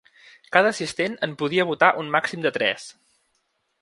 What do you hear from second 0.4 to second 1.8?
Cada assistent en podia